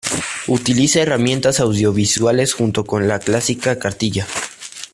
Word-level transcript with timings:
Utiliza 0.47 0.99
herramientas 0.99 1.59
audiovisuales 1.59 2.53
junto 2.53 2.85
con 2.85 3.07
la 3.07 3.19
clásica 3.19 3.77
cartilla. 3.77 4.25